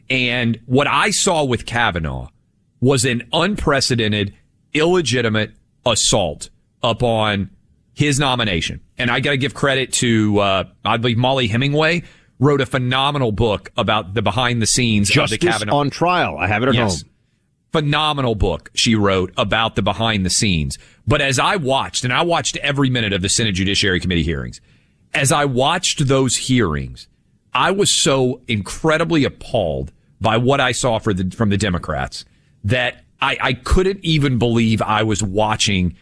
[0.10, 2.30] And what I saw with Kavanaugh
[2.80, 4.34] was an unprecedented,
[4.73, 5.52] illegitimate
[5.86, 6.50] assault
[6.84, 7.50] upon
[7.93, 8.82] his nomination.
[8.97, 12.04] And I got to give credit to, uh, I believe Mollie Hemingway
[12.39, 15.76] wrote a phenomenal book about the behind the scenes Justice of the Kavanaugh.
[15.78, 16.38] on trial.
[16.38, 17.02] I have it at Yes.
[17.02, 17.10] home.
[17.71, 20.77] Phenomenal book she wrote about the behind the scenes.
[21.06, 24.62] But as I watched, and I watched every minute of the Senate Judiciary Committee hearings,
[25.13, 27.08] as I watched those hearings,
[27.53, 32.25] I was so incredibly appalled by what I saw for the, from the Democrats
[32.63, 35.95] that I, I couldn't even believe I was watching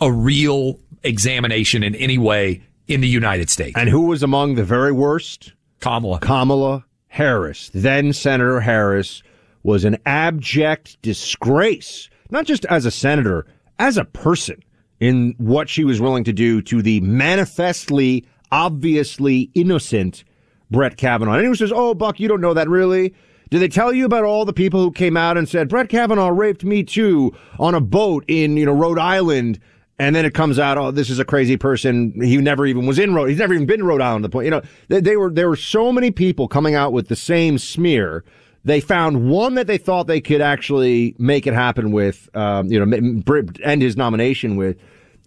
[0.00, 3.76] a real examination in any way in the United States.
[3.76, 5.52] And who was among the very worst?
[5.80, 6.20] Kamala.
[6.20, 7.70] Kamala Harris.
[7.74, 9.22] Then Senator Harris
[9.62, 13.46] was an abject disgrace, not just as a senator,
[13.78, 14.62] as a person
[15.00, 20.24] in what she was willing to do to the manifestly, obviously innocent
[20.70, 21.32] Brett Kavanaugh.
[21.32, 23.14] And anyone says, oh, Buck, you don't know that really.
[23.50, 26.28] Did they tell you about all the people who came out and said, Brett Kavanaugh
[26.28, 29.58] raped me too on a boat in, you know, Rhode Island?
[29.98, 32.14] And then it comes out, oh, this is a crazy person.
[32.22, 33.28] He never even was in Rhode.
[33.28, 34.24] He's never even been to Rhode Island.
[34.24, 37.08] The point, you know, they, they were there were so many people coming out with
[37.08, 38.24] the same smear.
[38.64, 42.84] They found one that they thought they could actually make it happen with, um, you
[42.84, 44.76] know, end his nomination with.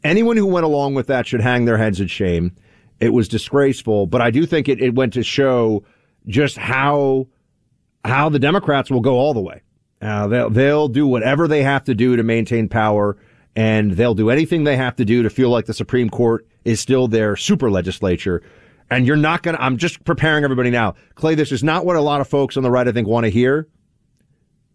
[0.04, 2.52] Anyone who went along with that should hang their heads in shame.
[3.00, 5.84] It was disgraceful, but I do think it, it went to show
[6.28, 7.28] just how
[8.06, 9.62] how the Democrats will go all the way.
[10.02, 13.18] Uh, they'll they'll do whatever they have to do to maintain power,
[13.56, 16.80] and they'll do anything they have to do to feel like the Supreme Court is
[16.80, 18.44] still their super legislature.
[18.94, 20.96] And you're not going to, I'm just preparing everybody now.
[21.16, 23.26] Clay, this is not what a lot of folks on the right, I think, want
[23.26, 23.68] to hear.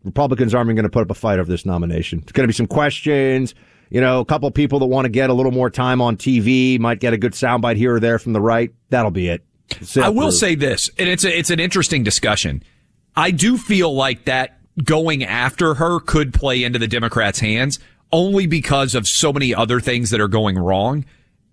[0.05, 2.21] Republicans aren't even going to put up a fight over this nomination.
[2.21, 3.55] It's going to be some questions.
[3.91, 6.79] You know, a couple people that want to get a little more time on TV
[6.79, 8.73] might get a good soundbite here or there from the right.
[8.91, 9.43] That'll be it.
[9.97, 12.63] I will say this, and it's a, it's an interesting discussion.
[13.15, 17.79] I do feel like that going after her could play into the Democrats' hands
[18.13, 21.05] only because of so many other things that are going wrong.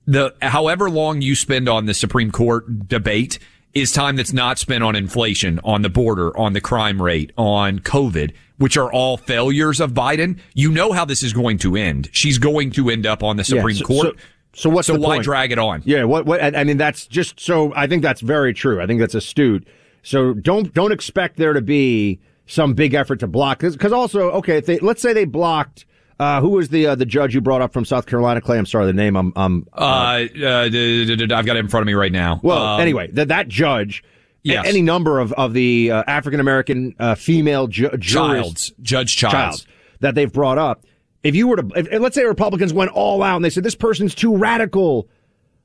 [0.07, 3.39] The however long you spend on the Supreme Court debate
[3.73, 7.79] is time that's not spent on inflation, on the border, on the crime rate, on
[7.79, 10.39] COVID, which are all failures of Biden.
[10.53, 12.09] You know how this is going to end.
[12.13, 14.07] She's going to end up on the Yeah, Supreme so- Court.
[14.17, 15.23] So, so what's so the why point?
[15.25, 15.81] drag it on?
[15.85, 18.81] Yeah, what what I I mean that's just so I think that's very true.
[18.81, 19.67] I think that's astute.
[20.03, 24.29] So don't don't expect there to be some big effort to block this because also
[24.31, 25.85] okay, if they let's say they blocked
[26.19, 28.57] uh, who was the uh, the judge you brought up from South Carolina, Clay?
[28.57, 29.15] I'm sorry, the name.
[29.15, 29.67] I'm um.
[29.73, 32.39] Uh, uh, d- d- d- I've got it in front of me right now.
[32.43, 34.65] Well, Um, anyway, that that judge, a- Yes.
[34.67, 39.65] any number of of the uh, African American uh, female ju- Childs, Judge Childs.
[39.99, 40.85] that they've brought up.
[41.23, 43.73] If you were to, if, let's say Republicans went all out and they said this
[43.75, 45.09] person's too radical,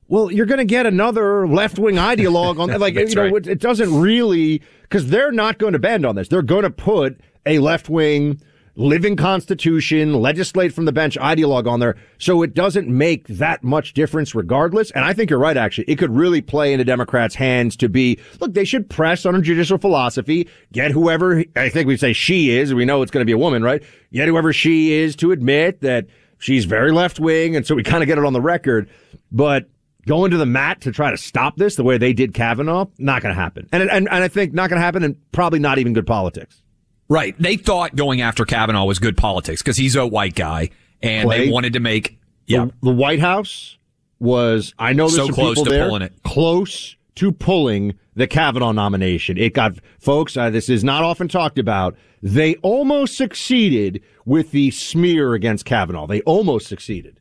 [0.07, 3.33] well, you're going to get another left wing ideologue on like you know right.
[3.35, 6.27] it, it doesn't really because they're not going to bend on this.
[6.29, 8.41] They're going to put a left wing
[8.81, 11.95] living constitution, legislate from the bench ideologue on there.
[12.17, 14.91] So it doesn't make that much difference regardless.
[14.91, 15.85] And I think you're right, actually.
[15.87, 19.41] It could really play into Democrats' hands to be, look, they should press on a
[19.41, 23.25] judicial philosophy, get whoever, I think we say she is, we know it's going to
[23.25, 23.83] be a woman, right?
[24.11, 26.07] Get whoever she is to admit that
[26.39, 27.55] she's very left wing.
[27.55, 28.89] And so we kind of get it on the record.
[29.31, 29.69] But
[30.07, 33.21] going to the mat to try to stop this the way they did Kavanaugh, not
[33.21, 33.69] going to happen.
[33.71, 36.61] And, and, and I think not going to happen and probably not even good politics.
[37.11, 37.35] Right.
[37.37, 40.69] They thought going after Kavanaugh was good politics because he's a white guy
[41.01, 42.65] and Clay, they wanted to make, yeah.
[42.65, 43.77] The, the White House
[44.19, 46.13] was, I know there's So some close people to there, pulling it.
[46.23, 49.37] close to pulling the Kavanaugh nomination.
[49.37, 51.97] It got, folks, uh, this is not often talked about.
[52.23, 56.07] They almost succeeded with the smear against Kavanaugh.
[56.07, 57.19] They almost succeeded.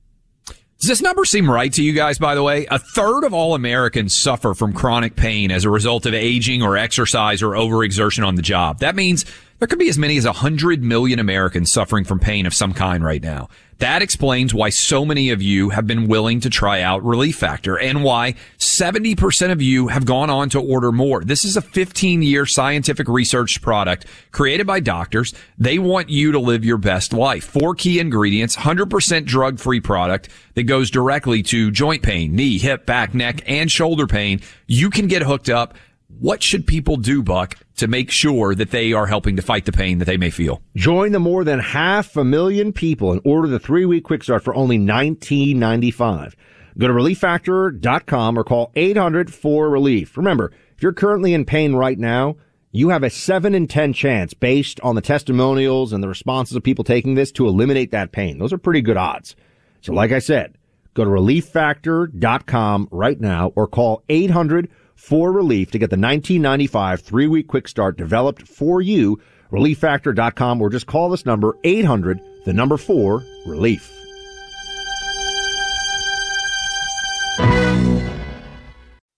[0.79, 2.67] Does this number seem right to you guys, by the way?
[2.71, 6.77] A third of all Americans suffer from chronic pain as a result of aging or
[6.77, 8.79] exercise or overexertion on the job.
[8.79, 9.27] That means
[9.61, 13.05] there could be as many as 100 million Americans suffering from pain of some kind
[13.05, 13.49] right now.
[13.81, 17.79] That explains why so many of you have been willing to try out Relief Factor
[17.79, 21.25] and why 70% of you have gone on to order more.
[21.25, 25.35] This is a 15 year scientific research product created by doctors.
[25.59, 27.45] They want you to live your best life.
[27.45, 32.85] Four key ingredients, 100% drug free product that goes directly to joint pain, knee, hip,
[32.85, 34.41] back, neck, and shoulder pain.
[34.67, 35.75] You can get hooked up.
[36.19, 39.73] What should people do, Buck, to make sure that they are helping to fight the
[39.73, 40.63] pain that they may feel?
[40.77, 44.45] Join the more than half a million people and order the three week quick start
[44.45, 46.35] for only $19.95.
[46.79, 50.17] Go to relieffactor.com or call 800 4 relief.
[50.17, 52.37] Remember, if you're currently in pain right now,
[52.73, 56.63] you have a 7 in 10 chance based on the testimonials and the responses of
[56.63, 58.39] people taking this to eliminate that pain.
[58.39, 59.35] Those are pretty good odds.
[59.81, 60.57] So like I said,
[60.95, 67.27] go to relieffactor.com right now or call 800 4 relief to get the 1995 three
[67.27, 69.19] week quick start developed for you.
[69.51, 73.91] Relieffactor.com or just call this number 800 the number 4 relief.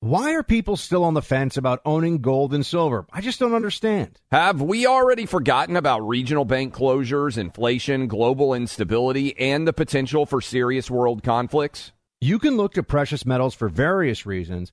[0.01, 3.07] Why are people still on the fence about owning gold and silver?
[3.13, 4.21] I just don't understand.
[4.31, 10.41] Have we already forgotten about regional bank closures, inflation, global instability, and the potential for
[10.41, 11.93] serious world conflicts?
[12.21, 14.73] You can look to precious metals for various reasons.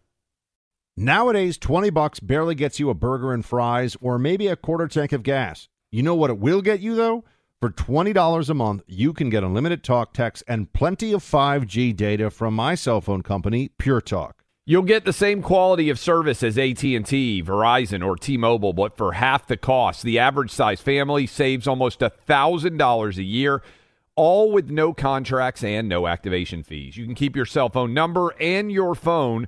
[0.97, 5.13] Nowadays, 20 bucks barely gets you a burger and fries or maybe a quarter tank
[5.13, 5.69] of gas.
[5.89, 7.23] You know what it will get you, though?
[7.61, 12.29] For $20 a month, you can get unlimited talk, text, and plenty of 5G data
[12.29, 14.43] from my cell phone company, Pure Talk.
[14.65, 19.47] You'll get the same quality of service as AT&T, Verizon, or T-Mobile, but for half
[19.47, 20.03] the cost.
[20.03, 23.63] The average size family saves almost $1,000 a year,
[24.15, 26.97] all with no contracts and no activation fees.
[26.97, 29.47] You can keep your cell phone number and your phone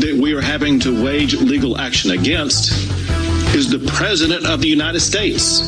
[0.00, 2.70] that we are having to wage legal action against
[3.54, 5.60] is the President of the United States.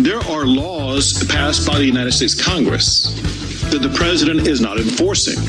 [0.00, 3.02] There are laws passed by the United States Congress
[3.70, 5.42] that the President is not enforcing.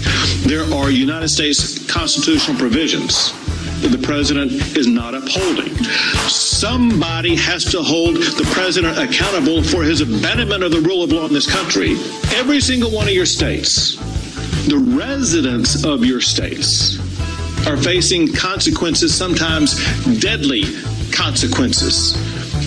[0.49, 3.32] There are United States constitutional provisions
[3.82, 5.76] that the President is not upholding.
[6.28, 11.28] Somebody has to hold the President accountable for his abandonment of the rule of law
[11.28, 11.91] in this country.
[12.34, 13.95] Every single one of your states,
[14.68, 16.97] the residents of your states,
[17.68, 19.76] are facing consequences, sometimes
[20.22, 20.63] deadly
[21.11, 22.13] consequences,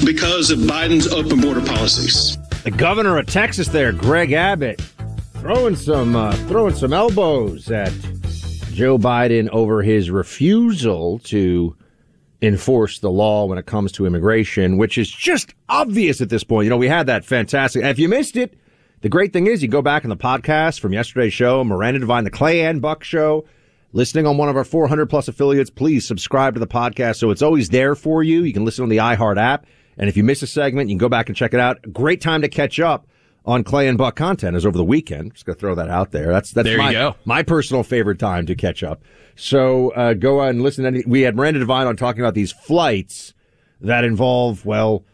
[0.05, 2.37] because of Biden's open border policies.
[2.65, 4.83] The governor of Texas, there, Greg Abbott,
[5.35, 7.91] throwing some uh, throwing some elbows at
[8.73, 11.75] Joe Biden over his refusal to
[12.43, 16.65] enforce the law when it comes to immigration, which is just obvious at this point.
[16.65, 17.85] You know, we had that fantastic.
[17.85, 18.53] If you missed it,
[19.01, 22.25] the great thing is you go back in the podcast from yesterday's show, Miranda Devine,
[22.25, 23.47] the Clay and Buck show
[23.93, 27.43] listening on one of our 400 plus affiliates, please subscribe to the podcast so it's
[27.43, 28.43] always there for you.
[28.45, 29.67] You can listen on the iHeart app.
[29.99, 31.79] And if you miss a segment, you can go back and check it out.
[31.93, 33.07] Great time to catch up
[33.45, 35.33] on Clay and Buck content is over the weekend.
[35.35, 36.33] Just gonna throw that out there.
[36.33, 36.93] That's that's There my,
[37.25, 39.03] my personal favorite time to catch up.
[39.37, 40.85] So uh, go and listen.
[40.85, 43.35] To any, we had Miranda Devine on talking about these flights
[43.81, 45.05] that involve well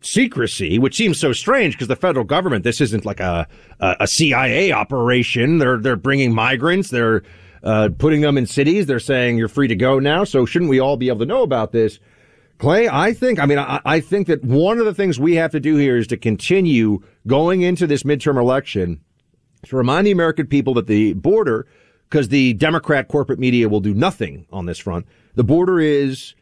[0.00, 2.64] secrecy, which seems so strange because the federal government.
[2.64, 3.48] This isn't like a
[3.80, 5.58] a, a CIA operation.
[5.58, 6.90] They're they're bringing migrants.
[6.90, 7.22] They're
[7.68, 8.86] uh, putting them in cities.
[8.86, 10.24] They're saying you're free to go now.
[10.24, 12.00] So shouldn't we all be able to know about this?
[12.56, 15.52] Clay, I think, I mean, I, I think that one of the things we have
[15.52, 19.00] to do here is to continue going into this midterm election
[19.66, 21.66] to remind the American people that the border,
[22.08, 26.34] because the Democrat corporate media will do nothing on this front, the border is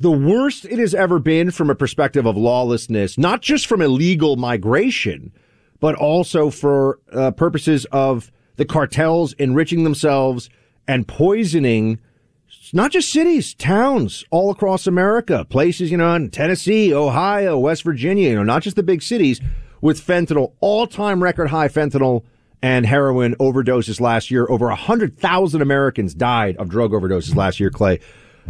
[0.00, 4.36] the worst it has ever been from a perspective of lawlessness, not just from illegal
[4.36, 5.30] migration,
[5.78, 10.50] but also for uh, purposes of the cartels enriching themselves
[10.86, 11.98] and poisoning
[12.72, 18.28] not just cities, towns all across America, places, you know, in Tennessee, Ohio, West Virginia,
[18.28, 19.40] you know, not just the big cities
[19.80, 22.24] with fentanyl, all time record high fentanyl
[22.60, 24.46] and heroin overdoses last year.
[24.50, 28.00] Over 100,000 Americans died of drug overdoses last year, Clay.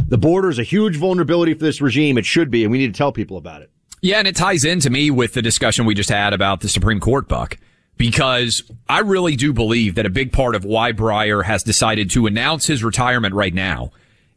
[0.09, 2.18] The border is a huge vulnerability for this regime.
[2.18, 3.70] It should be, and we need to tell people about it.
[4.00, 7.00] Yeah, and it ties into me with the discussion we just had about the Supreme
[7.00, 7.59] Court, Buck,
[7.99, 12.26] because I really do believe that a big part of why Breyer has decided to
[12.26, 13.90] announce his retirement right now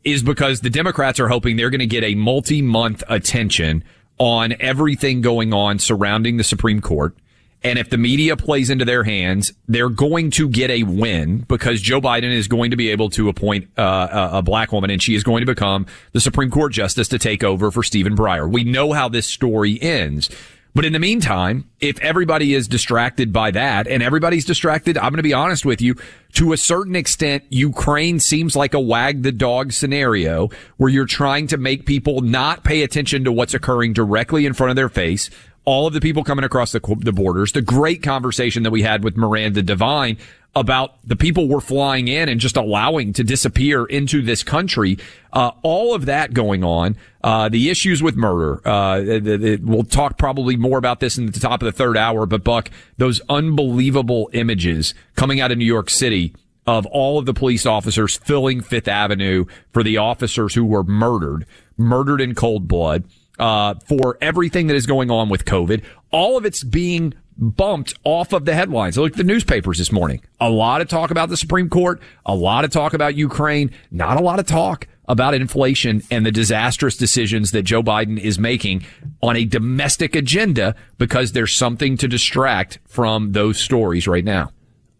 [0.03, 3.83] is because the Democrats are hoping they're going to get a multi-month attention
[4.17, 7.15] on everything going on surrounding the Supreme Court.
[7.63, 11.79] And if the media plays into their hands, they're going to get a win because
[11.79, 15.01] Joe Biden is going to be able to appoint uh, a, a black woman and
[15.01, 18.51] she is going to become the Supreme Court justice to take over for Stephen Breyer.
[18.51, 20.31] We know how this story ends.
[20.73, 25.17] But in the meantime, if everybody is distracted by that and everybody's distracted, I'm going
[25.17, 25.95] to be honest with you,
[26.33, 31.47] to a certain extent, Ukraine seems like a wag the dog scenario where you're trying
[31.47, 35.29] to make people not pay attention to what's occurring directly in front of their face.
[35.63, 39.03] All of the people coming across the, the borders, the great conversation that we had
[39.03, 40.17] with Miranda Devine
[40.55, 44.97] about the people we're flying in and just allowing to disappear into this country.
[45.31, 46.97] Uh, all of that going on.
[47.23, 48.67] Uh, the issues with murder.
[48.67, 51.95] Uh, the, the, we'll talk probably more about this in the top of the third
[51.95, 56.33] hour, but Buck, those unbelievable images coming out of New York City
[56.67, 61.45] of all of the police officers filling Fifth Avenue for the officers who were murdered,
[61.77, 63.03] murdered in cold blood,
[63.39, 65.83] uh, for everything that is going on with COVID.
[66.11, 68.97] All of it's being bumped off of the headlines.
[68.97, 70.21] Look at the newspapers this morning.
[70.39, 74.17] A lot of talk about the Supreme Court, a lot of talk about Ukraine, not
[74.17, 78.85] a lot of talk about inflation and the disastrous decisions that Joe Biden is making
[79.21, 84.51] on a domestic agenda because there's something to distract from those stories right now.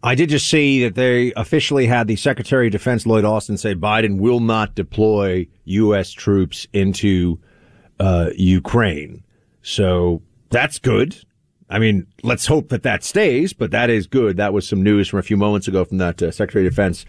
[0.02, 3.76] I did just see that they officially had the Secretary of Defense Lloyd Austin say
[3.76, 6.10] Biden will not deploy U.S.
[6.10, 7.38] troops into
[8.00, 9.22] uh, Ukraine.
[9.62, 11.16] So that's good.
[11.70, 14.36] I mean, let's hope that that stays, but that is good.
[14.36, 17.06] That was some news from a few moments ago from that uh, Secretary of Defense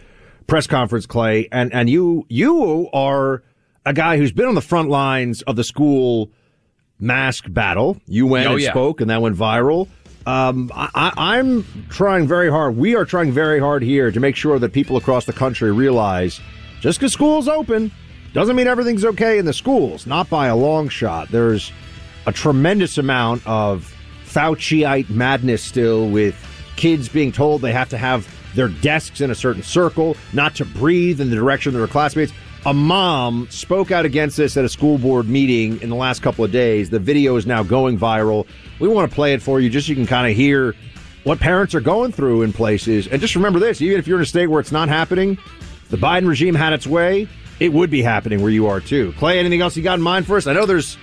[0.47, 1.47] press conference, Clay.
[1.51, 3.43] And and you you are
[3.85, 6.31] a guy who's been on the front lines of the school
[6.99, 7.97] mask battle.
[8.07, 8.69] You went Oh, and yeah.
[8.71, 9.89] spoke, and that went viral.
[10.25, 12.77] Um, I, I- I'm trying very hard.
[12.77, 16.39] We are trying very hard here to make sure that people across the country realize
[16.79, 17.91] just because school's open
[18.33, 20.05] doesn't mean everything's okay in the schools.
[20.07, 21.29] Not by a long shot.
[21.29, 21.71] There's
[22.25, 23.93] a tremendous amount of
[24.25, 26.35] Fauciite madness still with
[26.75, 30.65] kids being told they have to have their desks in a certain circle, not to
[30.65, 32.31] breathe in the direction of their classmates.
[32.65, 36.45] A mom spoke out against this at a school board meeting in the last couple
[36.45, 36.89] of days.
[36.89, 38.47] The video is now going viral.
[38.79, 40.73] We want to play it for you just so you can kind of hear
[41.23, 43.07] what parents are going through in places.
[43.07, 45.37] And just remember this even if you're in a state where it's not happening,
[45.89, 47.27] the Biden regime had its way,
[47.59, 49.13] it would be happening where you are too.
[49.17, 50.47] Clay, anything else you got in mind for us?
[50.47, 50.97] I know there's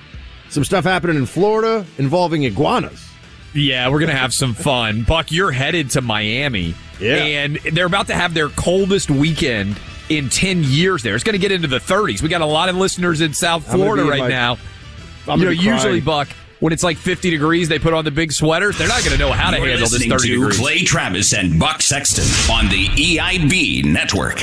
[0.48, 3.06] some stuff happening in Florida involving iguanas.
[3.54, 5.02] Yeah, we're gonna have some fun.
[5.08, 7.16] Buck, you're headed to Miami, Yeah.
[7.16, 9.76] and they're about to have their coldest weekend
[10.08, 11.02] in ten years.
[11.02, 12.22] There, it's gonna get into the 30s.
[12.22, 14.58] We got a lot of listeners in South Florida in right my- now.
[15.28, 16.04] I'm you know, usually crying.
[16.04, 16.28] Buck,
[16.60, 18.78] when it's like 50 degrees, they put on the big sweaters.
[18.78, 20.58] They're not gonna know how to You're handle this listening 30 to degrees.
[20.58, 22.24] Clay Travis and Buck Sexton
[22.54, 24.42] on the EIB network.